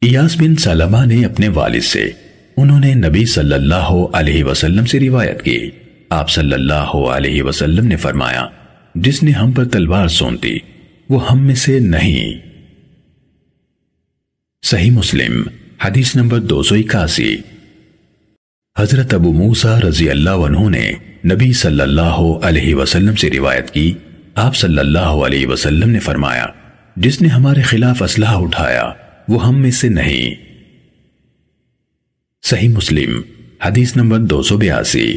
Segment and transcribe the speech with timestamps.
[0.00, 2.10] ایاس بن سلمہ نے اپنے والد سے
[2.56, 5.70] انہوں نے نبی صلی اللہ علیہ وسلم سے روایت کی۔
[6.10, 8.46] آپ صلی اللہ علیہ وسلم نے فرمایا،
[8.94, 10.58] جس نے ہم پر تلوار سونتی،
[11.08, 12.38] وہ ہم میں سے نہیں۔
[14.62, 15.42] صحیح مسلم،
[15.84, 17.36] حدیث نمبر دو سو اکاسی۔
[18.78, 20.92] حضرت ابو موسیٰ رضی اللہ عنہ نے
[21.24, 23.92] نبی صلی اللہ علیہ وسلم سے روایت کی۔
[24.34, 26.46] آپ صلی اللہ علیہ وسلم نے فرمایا،
[26.96, 28.92] جس نے ہمارے خلاف اسلحہ اٹھایا
[29.28, 30.34] وہ ہم میں سے نہیں۔
[32.42, 33.20] صحیح مسلم،
[33.64, 35.16] حدیث نمبر دو سو بیاسی۔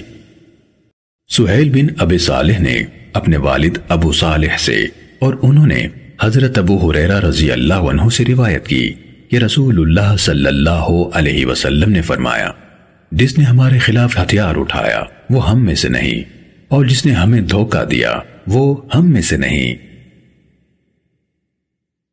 [1.29, 2.79] سہیل بن ابی صالح نے
[3.13, 4.85] اپنے والد ابو صالح سے
[5.19, 5.87] اور انہوں نے
[6.21, 8.93] حضرت ابو حریرہ رضی اللہ عنہ سے روایت کی
[9.29, 12.51] کہ رسول اللہ صلی اللہ علیہ وسلم نے فرمایا،
[13.11, 16.21] جس نے ہمارے خلاف ہتھیار اٹھایا، وہ ہم میں سے نہیں،
[16.67, 19.88] اور جس نے ہمیں دھوکہ دیا، وہ ہم میں سے نہیں۔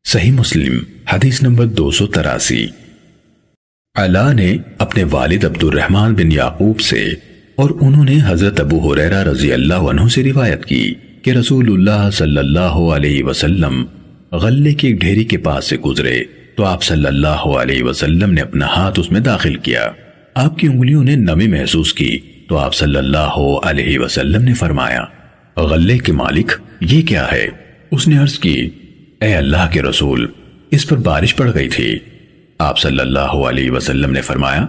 [0.07, 0.77] صحیح مسلم،
[1.13, 2.65] حدیث نمبر دو سو تراسی۔
[3.95, 7.03] علا نے اپنے والد عبد الرحمن بن یعقوب سے
[7.55, 12.09] اور انہوں نے حضرت ابو حریرہ رضی اللہ عنہ سے روایت کی کہ رسول اللہ
[12.13, 13.83] صلی اللہ علیہ وسلم
[14.31, 16.23] غلے کی ایک ڈھیری کے پاس سے گزرے
[16.55, 19.91] تو آپ صلی اللہ علیہ وسلم نے اپنا ہاتھ اس میں داخل کیا۔
[20.33, 25.03] آپ کی انگلیوں نے نمی محسوس کی تو آپ صلی اللہ علیہ وسلم نے فرمایا،
[25.57, 26.51] غلے کے مالک،
[26.81, 27.47] یہ کیا ہے؟
[27.91, 28.69] اس نے عرض کی
[29.21, 30.27] اے اللہ کے رسول،
[30.71, 31.99] اس پر بارش پڑ گئی تھی۔
[32.57, 34.65] آپ صلی اللہ علیہ وسلم نے فرمایا،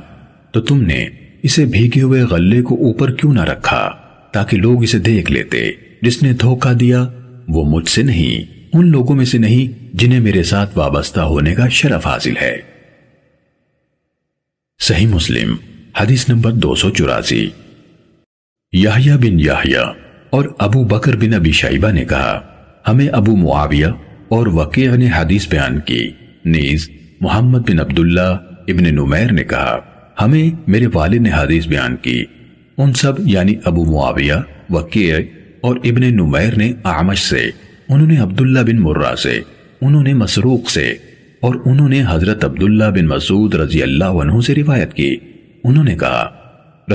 [0.52, 1.08] تو تم نے
[1.42, 3.90] اسے بھیگے ہوئے غلے کو اوپر کیوں نہ رکھا،
[4.32, 5.70] تاکہ لوگ اسے دیکھ لیتے۔
[6.02, 7.08] جس نے دھوکہ دیا،
[7.48, 11.68] وہ مجھ سے نہیں، ان لوگوں میں سے نہیں جنہیں میرے ساتھ وابستہ ہونے کا
[11.68, 12.56] شرف حاصل ہے۔
[14.78, 15.56] صحیح مسلم،
[16.00, 17.48] حدیث نمبر دو سو چوراسی۔
[18.72, 19.92] یحییٰ بن یحییٰ
[20.30, 22.40] اور ابو بکر بن ابی شائبہ نے کہا،
[22.88, 23.86] ہمیں ابو معاویہ
[24.28, 26.10] اور وقیع نے حدیث بیان کی۔
[26.44, 26.90] نیز،
[27.20, 28.36] محمد بن عبداللہ
[28.68, 29.78] ابن نمیر نے کہا،
[30.20, 32.24] ہمیں میرے والد نے حدیث بیان کی۔
[32.78, 34.34] ان سب یعنی ابو معاویہ
[34.70, 35.16] وقیع
[35.60, 37.50] اور ابن نمیر نے آمش سے،
[37.88, 39.40] انہوں نے عبداللہ بن مرہ سے،
[39.80, 40.94] انہوں نے مسروق سے،
[41.40, 45.16] اور انہوں نے حضرت عبداللہ بن مسعود رضی اللہ عنہ سے روایت کی۔
[45.64, 46.30] انہوں نے کہا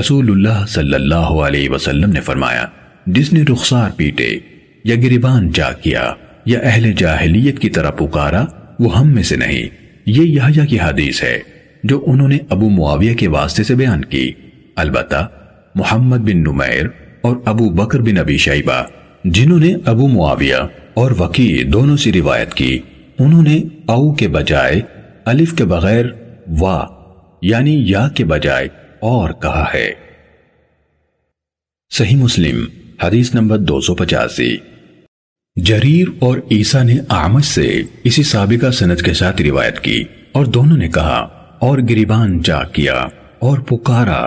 [0.00, 2.66] رسول اللہ صلی اللہ علیہ وسلم نے فرمایا،
[3.06, 4.38] جس نے رخسار پیٹے
[4.84, 6.14] یا گریبان جا کیا
[6.44, 8.44] یا اہل جاہلیت کی طرح پکارا،
[8.80, 9.62] وہ ہم میں سے نہیں۔
[10.06, 11.38] یہ یحییٰ کی حدیث ہے،
[11.84, 14.32] جو انہوں نے ابو معاویہ کے واسطے سے بیان کی۔
[14.76, 15.28] البتہ،
[15.74, 16.86] محمد بن نمیر
[17.20, 18.82] اور ابو بکر بن ابی شیبہ،
[19.24, 20.56] جنہوں نے ابو معاویہ
[20.94, 22.78] اور وکیع دونوں سے روایت کی،
[23.18, 24.80] انہوں نے او کے بجائے
[25.24, 26.04] الف کے بغیر
[26.60, 26.86] وا
[27.42, 28.68] یعنی یا کے بجائے
[29.00, 29.92] اور کہا ہے۔
[31.90, 32.64] صحیح مسلم،
[33.02, 34.56] حدیث نمبر دو سو پچاسی۔
[35.56, 40.76] جریر اور عیسیٰ نے آمد سے اسی سابقہ سند کے ساتھ روایت کی اور دونوں
[40.76, 41.18] نے کہا،
[41.58, 42.94] اور گریبان جا کیا
[43.38, 44.22] اور پکارا۔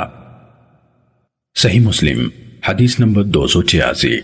[1.56, 2.28] صحیح مسلم،
[2.70, 4.18] حدیث نمبر دو سو چھیاسی۔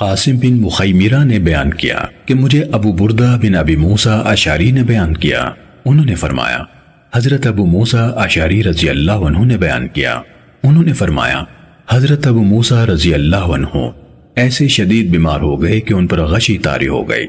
[0.00, 4.82] قاسم بن مخیمیرہ نے بیان کیا کہ مجھے ابو بردہ بن ابی موسیٰ اشاری نے
[4.82, 5.44] بیان کیا۔
[5.84, 6.58] انہوں نے فرمایا،
[7.12, 10.20] حضرت ابو موسیٰ اشاری رضی اللہ عنہ نے بیان کیا۔
[10.62, 11.42] انہوں نے فرمایا،
[11.90, 13.88] حضرت ابو موسیٰ رضی اللہ عنہ
[14.38, 17.26] ایسے شدید بیمار ہو گئے کہ ان پر غشی تاری ہو گئی۔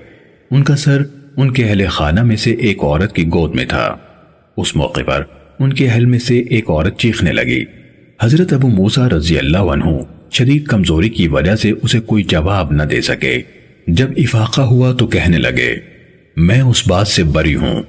[0.51, 1.01] ان کا سر
[1.37, 3.95] ان کے اہل خانہ میں سے ایک عورت کی گود میں تھا۔
[4.57, 5.23] اس موقع پر
[5.59, 7.63] ان کے اہل میں سے ایک عورت چیخنے لگی۔
[8.21, 9.83] حضرت ابو موسیٰ رضی اللہ عنہ
[10.31, 13.41] شدید کمزوری کی وجہ سے اسے کوئی جواب نہ دے سکے۔
[13.87, 15.75] جب افاقہ ہوا تو کہنے لگے،
[16.37, 17.83] میں اس بات سے بری ہوں،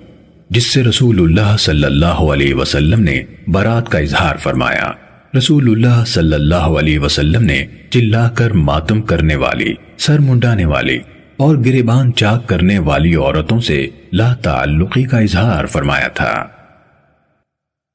[0.50, 4.92] جس سے رسول اللہ صلی اللہ علیہ وسلم نے برات کا اظہار فرمایا۔
[5.38, 10.98] رسول اللہ صلی اللہ علیہ وسلم نے چلا کر ماتم کرنے والی، سر منڈانے والی
[11.36, 16.46] اور گریبان چاک کرنے والی عورتوں سے لا تعلقی کا اظہار فرمایا تھا۔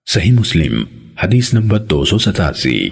[0.10, 0.84] صحیح مسلم،
[1.24, 2.90] حدیث نمبر دو سو ستاسی۔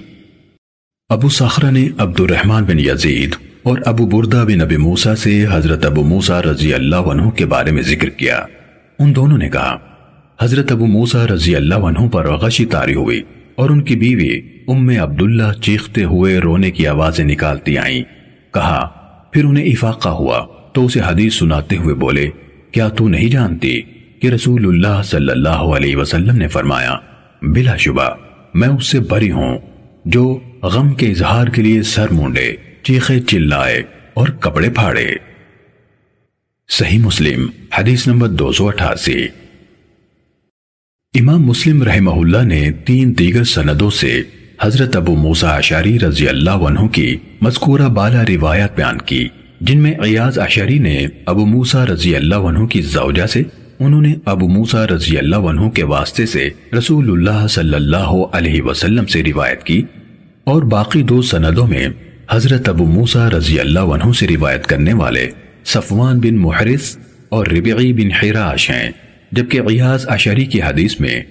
[1.10, 5.86] ابو سخرہ نے عبد الرحمن بن یزید اور ابو بردہ بن ابی موسیٰ سے حضرت
[5.86, 8.46] ابو موسیٰ رضی اللہ عنہ کے بارے میں ذکر کیا۔
[9.00, 9.78] ان دونوں نے کہا،
[10.42, 13.22] حضرت ابو موسیٰ رضی اللہ عنہ پر غشی تاری ہوئی۔
[13.56, 18.04] اور ان کی بیوی ام عبداللہ چیختے ہوئے رونے کی آوازیں نکالتی آئیں۔
[18.54, 18.88] کہا،
[19.34, 22.30] پھر انہیں افاقہ ہوا تو اسے حدیث سناتے ہوئے بولے،
[22.72, 23.82] کیا تو نہیں جانتی
[24.22, 26.98] کہ رسول اللہ صلی اللہ علیہ وسلم نے فرمایا،
[27.42, 28.10] بلا شبہ،
[28.54, 29.58] میں اس سے بری ہوں
[30.06, 33.84] جو غم کے اظہار کے لیے سر مونڈے، چیخے چلائے
[34.14, 35.08] اور کپڑے پھاڑے۔
[36.70, 37.48] صحیح مسلم،
[37.78, 39.28] حدیث نمبر دو سو اٹھاسی۔
[41.20, 44.22] امام مسلم رحمہ اللہ نے تین دیگر سندوں سے
[44.62, 49.28] حضرت ابو موسیٰ عشاری رضی اللہ عنہ کی مذکورہ بالا روایت بیان کی،
[49.62, 50.96] جن میں عیاض عشاری نے
[51.26, 53.44] ابو موسیٰ رضی اللہ عنہ کی زوجہ سے،
[53.80, 58.62] انہوں نے ابو موسا رضی اللہ عنہ کے واسطے سے رسول اللہ صلی اللہ علیہ
[58.62, 59.82] وسلم سے روایت کی
[60.44, 61.88] اور باقی دو سندوں میں
[62.32, 65.30] حضرت ابو موسا رضی اللہ عنہ سے روایت کرنے والے
[65.66, 66.98] صفوان بن محرس
[67.30, 68.92] اور ربعی بن حراش ہیں۔
[69.36, 71.24] جبکہ غیاز اشری کی حدیث میں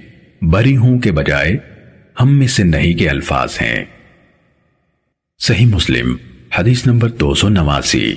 [0.43, 1.57] بری ہوں کے بجائے
[2.21, 3.85] ہم میں سے نہیں کے الفاظ ہیں۔
[5.39, 6.17] صحیح مسلم،
[6.59, 8.15] حدیث نمبر دو سو نواسی۔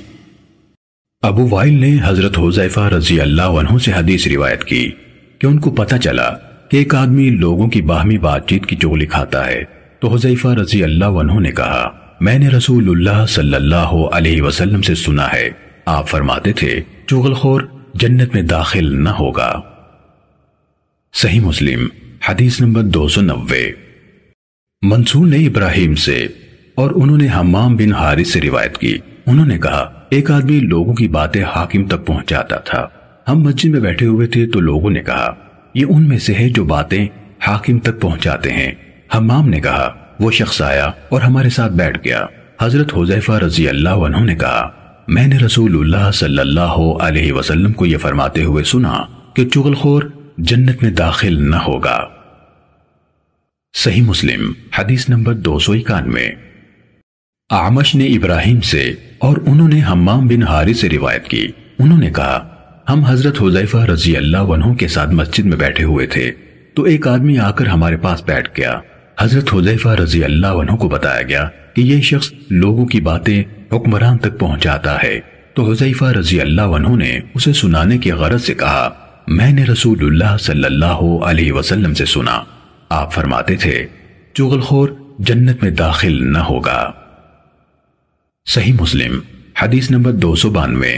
[1.22, 4.92] ابو وائل نے حضرت حضیفہ رضی اللہ عنہ سے حدیث روایت کی
[5.40, 6.30] کہ ان کو پتہ چلا
[6.70, 9.64] کہ ایک آدمی لوگوں کی باہمی بات چیت کی چغلی کھاتا ہے۔
[10.00, 11.92] تو حضیفہ رضی اللہ عنہ نے کہا،
[12.22, 15.50] میں نے رسول اللہ صلی اللہ علیہ وسلم سے سنا ہے۔
[15.86, 17.62] آپ فرماتے تھے، چغل خور
[17.94, 19.62] جنت میں داخل نہ ہوگا۔
[21.18, 21.88] صحیح مسلم،
[22.30, 23.72] حدیث نمبر دو سو نوے۔
[24.82, 26.28] منصور نے ابراہیم سے
[26.76, 30.94] اور انہوں نے حمام بن حارث سے روایت کی۔ انہوں نے کہا، ایک آدمی لوگوں
[30.94, 32.88] کی باتیں حاکم تک پہنچاتا تھا۔
[33.28, 35.34] ہم مسجد میں بیٹھے ہوئے تھے تو لوگوں نے کہا،
[35.74, 37.08] یہ ان میں سے ہے جو باتیں
[37.48, 38.72] حاکم تک پہنچاتے ہیں۔
[39.16, 42.26] حمام نے کہا، وہ شخص آیا اور ہمارے ساتھ بیٹھ گیا۔
[42.62, 44.70] حضرت حضیفہ رضی اللہ عنہ نے کہا،
[45.08, 49.04] میں نے رسول اللہ صلی اللہ علیہ وسلم کو یہ فرماتے ہوئے سنا
[49.36, 50.04] کہ چغل خور
[50.38, 52.08] جنت میں داخل نہ ہوگا۔
[53.78, 56.30] صحیح مسلم، حدیث نمبر دو سو اکانوے۔
[57.50, 61.48] آمش نے ابراہیم سے اور انہوں نے حمام بن ہاری سے روایت کی۔
[61.80, 62.50] انہوں نے کہا،
[62.90, 66.32] ہم حضرت حضیفہ رضی اللہ عنہ کے ساتھ مسجد میں بیٹھے ہوئے تھے،
[66.74, 68.80] تو ایک آدمی آ کر ہمارے پاس بیٹھ گیا۔
[69.20, 73.44] حضرت حضیفہ رضی اللہ عنہ کو بتایا گیا کہ یہ شخص لوگوں کی باتیں
[73.74, 75.20] حکمران تک پہنچاتا ہے۔
[75.54, 80.04] تو حضیفہ رضی اللہ عنہ نے اسے سنانے کی غرض سے کہا میں نے رسول
[80.04, 82.40] اللہ صلی اللہ علیہ وسلم سے سنا۔
[82.90, 83.86] آپ فرماتے تھے
[84.36, 84.90] چغل خور
[85.20, 86.92] جنت میں داخل نہ ہوگا۔
[88.48, 89.20] صحیح مسلم،
[89.62, 90.92] حدیث نمبر دو سو بانوے۔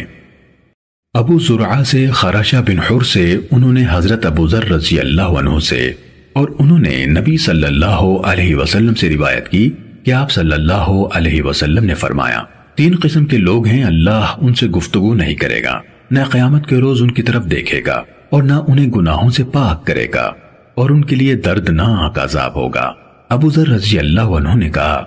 [1.16, 5.58] ابو زرعہ سے خراشہ بن حر سے انہوں نے حضرت ابو ذر رضی اللہ عنہ
[5.60, 5.92] سے،
[6.34, 9.70] اور انہوں نے نبی صلی اللہ علیہ وسلم سے روایت کی
[10.04, 12.44] کہ آپ صلی اللہ علیہ وسلم نے فرمایا،
[12.76, 15.80] تین قسم کے لوگ ہیں، اللہ ان سے گفتگو نہیں کرے گا،
[16.12, 19.86] نہ قیامت کے روز ان کی طرف دیکھے گا۔ اور نہ انہیں گناہوں سے پاک
[19.88, 20.32] کرے گا،
[20.76, 22.92] اور ان کے لیے دردناک عذاب ہوگا۔
[23.30, 25.04] ابو ذر رضی اللہ عنہ نے کہا،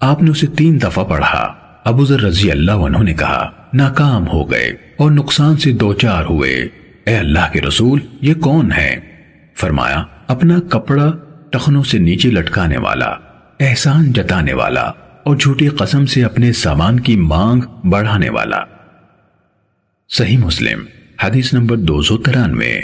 [0.00, 1.52] آپ نے اسے تین دفعہ پڑھا۔
[1.84, 4.66] ابو ذر رضی اللہ عنہ نے کہا، ناکام ہو گئے
[4.96, 6.54] اور نقصان سے دو چار ہوئے۔
[7.06, 9.00] اے اللہ کے رسول، یہ کون ہے
[9.56, 11.10] فرمایا، اپنا کپڑا
[11.50, 13.14] ٹخنوں سے نیچے لٹکانے والا،
[13.60, 14.90] احسان جتانے والا،
[15.22, 18.60] اور جھوٹی قسم سے اپنے سامان کی مانگ بڑھانے والا۔
[20.10, 20.84] صحیح مسلم۔
[21.22, 22.80] حدیث نمبر دو سو ترانوے۔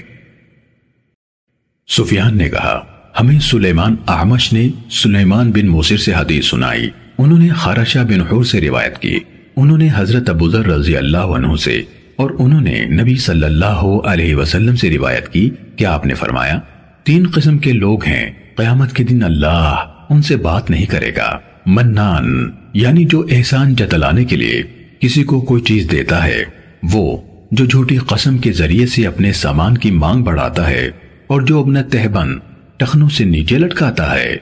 [1.88, 2.84] سفیان نے کہا،
[3.20, 6.88] ہمیں سلیمان احمش نے سلیمان بن موسر سے حدیث سنائی۔
[7.18, 9.18] انہوں نے خارشہ بن حور سے روایت کی۔
[9.56, 11.82] انہوں نے حضرت ابو ذر رضی اللہ عنہ سے
[12.16, 16.60] اور انہوں نے نبی صلی اللہ علیہ وسلم سے روایت کی۔ کہ آپ نے فرمایا،
[17.04, 19.74] تین قسم کے لوگ ہیں، قیامت کے دن اللہ
[20.10, 24.62] ان سے بات نہیں کرے گا۔ منان یعنی جو احسان جتلانے کے لیے
[25.00, 26.44] کسی کو کوئی چیز دیتا ہے،
[26.92, 27.16] وہ
[27.56, 30.90] جو جھوٹی قسم کے ذریعے سے اپنے سامان کی مانگ بڑھاتا ہے
[31.26, 32.38] اور جو اپنا تہبن
[32.76, 34.36] ٹخنوں سے نیچے لٹکاتا ہے۔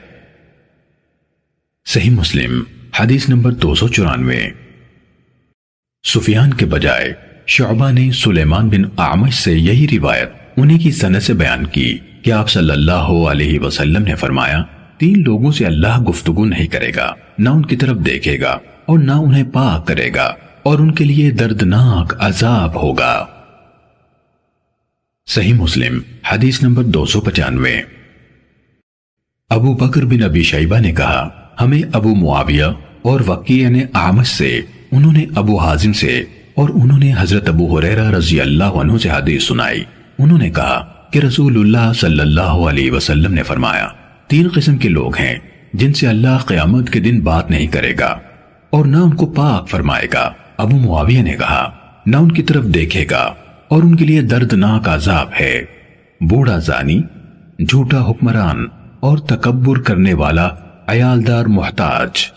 [1.85, 2.63] صحیح مسلم،
[2.99, 4.49] حدیث نمبر دو سو چورانوے۔
[6.03, 7.13] سفیان کے بجائے،
[7.47, 12.31] شعبہ نے سلیمان بن آمش سے یہی روایت انہی کی سنت سے بیان کی کہ
[12.31, 14.63] آپ صلی اللہ علیہ وسلم نے فرمایا،
[14.97, 18.99] تین لوگوں سے اللہ گفتگو نہیں کرے گا، نہ ان کی طرف دیکھے گا اور
[18.99, 23.25] نہ انہیں پاک کرے گا۔ اور ان کے لیے دردناک عذاب ہوگا۔
[25.27, 25.99] صحیح مسلم،
[26.31, 27.81] حدیث نمبر دو سو پچانوے۔
[29.49, 31.29] ابو بکر بن ابی شیبہ نے کہا،
[31.61, 32.65] ہمیں ابو معاویہ
[33.01, 36.23] اور وقیہ نے آمش سے، انہوں نے ابو حازم سے
[36.55, 39.83] اور انہوں نے حضرت ابو حریرہ رضی اللہ عنہ سے حدیث سنائی۔
[40.19, 43.87] انہوں نے کہا کہ رسول اللہ صلی اللہ علیہ وسلم نے فرمایا،
[44.27, 45.35] تین قسم کے لوگ ہیں
[45.73, 48.19] جن سے اللہ قیامت کے دن بات نہیں کرے گا
[48.69, 51.71] اور نہ ان کو پاک فرمائے گا۔ ابو معاویہ نے کہا،
[52.05, 53.33] نہ ان کی طرف دیکھے گا
[53.67, 55.65] اور ان کے لیے دردناک عذاب ہے۔
[56.21, 57.01] بوڑھا زانی،
[57.59, 58.67] جھوٹا حکمران
[58.99, 60.49] اور تکبر کرنے والا
[60.87, 62.31] عیالدار محتاج۔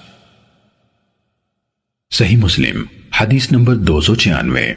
[2.11, 2.83] صحیح مسلم،
[3.21, 4.75] حدیث نمبر دو سو چھیانوے۔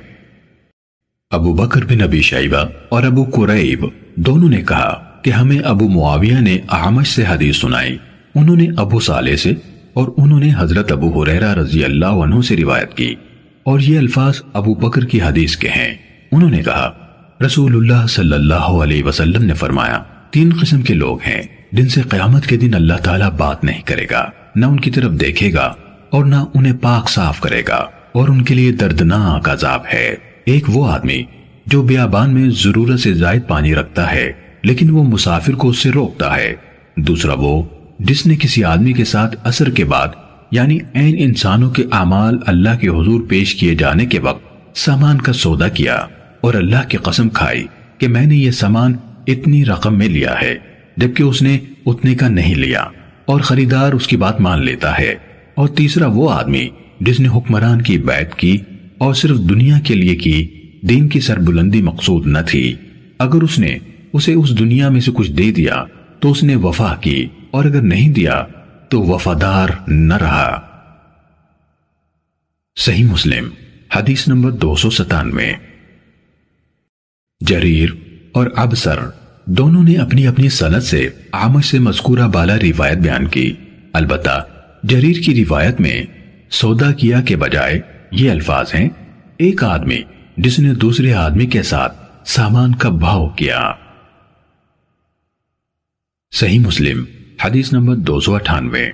[1.32, 6.40] ابو بکر بن ابی شیبہ اور ابو قریب دونوں نے کہا کہ ہمیں ابو معاویہ
[6.40, 7.98] نے احمش سے حدیث سنائی۔
[8.36, 9.54] انہوں نے ابو صالح سے
[9.94, 13.16] اور انہوں نے حضرت ابو حریرہ رضی اللہ عنہ سے روایت کی۔
[13.70, 15.94] اور یہ الفاظ ابو بکر کی حدیث کے ہیں۔
[16.32, 16.92] انہوں نے کہا،
[17.46, 22.02] رسول اللہ صلی اللہ علیہ وسلم نے فرمایا، تین قسم کے لوگ ہیں، جن سے
[22.02, 25.74] قیامت کے دن اللہ تعالیٰ بات نہیں کرے گا، نہ ان کی طرف دیکھے گا
[26.10, 30.70] اور نہ انہیں پاک صاف کرے گا، اور ان کے لیے دردناک عذاب ہے۔ ایک
[30.70, 31.24] وہ آدمی
[31.66, 34.32] جو بیابان میں ضرورت سے زائد پانی رکھتا ہے،
[34.64, 36.54] لیکن وہ مسافر کو اس سے روکتا ہے۔
[36.98, 37.62] دوسرا وہ
[38.00, 40.08] جس نے کسی آدمی کے ساتھ اثر کے بعد
[40.52, 45.34] یعنی این انسانوں کے اعمال اللہ کے حضور پیش کیے جانے کے وقت سامان کا
[45.34, 45.96] سودا کیا
[46.42, 47.66] اور اللہ کی قسم کھائی
[47.98, 48.94] کہ میں نے یہ سامان
[49.28, 50.56] اتنی رقم میں لیا ہے،
[50.98, 52.84] جبکہ اس نے اتنے کا نہیں لیا
[53.26, 55.16] اور خریدار اس کی بات مان لیتا ہے۔
[55.56, 58.58] اور تیسرا وہ آدمی جس نے حکمران کی بیعت کی
[58.98, 60.48] اور صرف دنیا کے لیے کی،
[60.82, 62.74] دین کی سربلندی مقصود نہ تھی۔
[63.18, 63.78] اگر اس نے
[64.14, 65.84] اسے اس دنیا میں سے کچھ دے دیا
[66.20, 68.44] تو اس نے وفا کی اور اگر نہیں دیا
[68.90, 70.62] تو وفادار نہ رہا۔
[72.76, 73.50] صحیح مسلم،
[73.96, 75.54] حدیث نمبر دو سو ستانوے۔
[77.42, 77.90] جریر
[78.32, 79.00] اور ابسر
[79.46, 83.56] دونوں نے اپنی اپنی صنعت سے آمش سے مذکورہ بالا روایت بیان کی۔
[83.94, 84.46] البتہ
[84.84, 86.06] جریر کی روایت میں
[86.50, 87.82] سودا کیا کے بجائے
[88.12, 88.90] یہ الفاظ ہیں،
[89.38, 90.04] ایک آدمی
[90.38, 93.74] جس نے دوسرے آدمی کے ساتھ سامان کا بھاؤ کیا۔
[96.32, 97.04] صحیح مسلم
[97.46, 98.86] حدیث نمبر دو سو اٹھانوے۔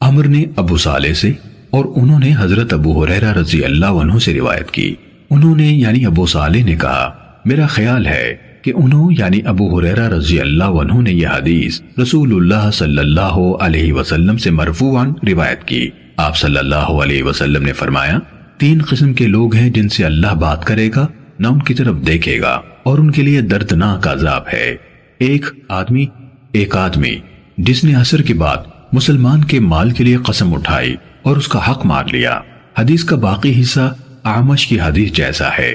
[0.00, 1.32] عمر نے ابو صالح سے
[1.70, 4.94] اور انہوں نے حضرت ابو حریرہ رضی اللہ عنہ سے روایت کی۔
[5.30, 7.10] انہوں نے یعنی ابو صالح نے کہا،
[7.44, 12.34] میرا خیال ہے کہ انہوں یعنی ابو حریرہ رضی اللہ عنہ نے یہ حدیث رسول
[12.34, 17.72] اللہ صلی اللہ علیہ وسلم سے مرفوعاً روایت کی۔ آپ صلی اللہ علیہ وسلم نے
[17.72, 18.18] فرمایا،
[18.58, 21.06] تین قسم کے لوگ ہیں جن سے اللہ بات کرے گا،
[21.38, 24.76] نہ ان کی طرف دیکھے گا اور ان کے لیے دردناک عذاب ہے۔
[25.18, 26.06] ایک آدمی
[26.52, 27.18] ایک آدمی
[27.58, 28.56] جس نے اثر کے بعد
[28.92, 32.40] مسلمان کے مال کے لیے قسم اٹھائی اور اس کا حق مار لیا۔
[32.78, 35.74] حدیث کا باقی حصہ آمش کی حدیث جیسا ہے۔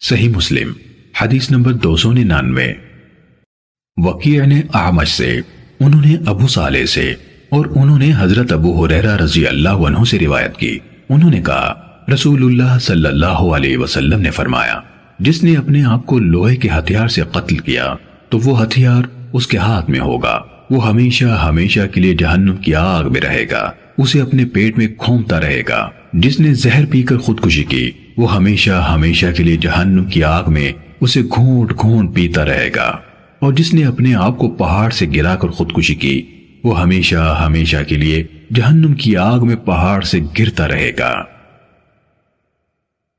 [0.00, 0.72] صحیح مسلم،
[1.20, 2.72] حدیث نمبر دو سو ننانوے۔
[3.96, 5.40] وکیع نے آمش سے،
[5.80, 7.14] انہوں نے ابو صالح سے
[7.48, 11.96] اور انہوں نے حضرت ابو حریرہ رضی اللہ عنہ سے روایت کی۔ انہوں نے کہا،
[12.14, 14.80] رسول اللہ صلی اللہ علیہ وسلم نے فرمایا،
[15.18, 17.94] جس نے اپنے آپ کو لوہے کے ہتھیار سے قتل کیا
[18.34, 22.74] تو وہ ہتھیار اس کے ہاتھ میں ہوگا۔ وہ ہمیشہ ہمیشہ کے لیے جہنم کی
[22.74, 27.02] آگ میں رہے گا۔ اسے اپنے پیٹ میں کھومتا رہے گا۔ جس نے زہر پی
[27.02, 32.14] کر خودکشی کی، وہ ہمیشہ ہمیشہ کے لیے جہنم کی آگ میں اسے گھونٹ گھونٹ
[32.14, 32.98] پیتا رہے گا۔
[33.38, 36.22] اور جس نے اپنے آپ کو پہاڑ سے گرا کر خودکشی کی،
[36.64, 38.24] وہ ہمیشہ ہمیشہ کے لیے
[38.54, 41.24] جہنم کی آگ میں پہاڑ سے گرتا رہے گا۔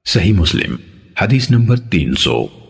[0.06, 0.76] صحیح مسلم،
[1.22, 2.65] حدیث نمبر تین سو۔